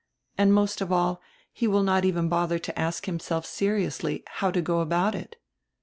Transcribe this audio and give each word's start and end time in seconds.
And, 0.35 0.51
most 0.51 0.81
of 0.81 0.91
all, 0.91 1.21
he 1.53 1.67
will 1.67 1.83
not 1.83 2.05
even 2.05 2.27
bother 2.27 2.57
to 2.57 2.79
ask 2.79 3.05
himself 3.05 3.45
seriously 3.45 4.23
how 4.25 4.49
to 4.49 4.59
go 4.59 4.79
about 4.79 5.13
it. 5.13 5.35